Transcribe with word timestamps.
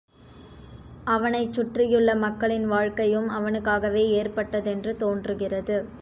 அவனைச் 1.07 1.53
சுற்றியுள்ள 1.53 2.15
மக்களின் 2.15 2.65
வாழ்க்கையும் 2.65 3.29
அவனுக்காகவே 3.29 4.09
ஏற்பட்டதென்று 4.09 4.95
தோன்றுகிறது. 4.95 5.89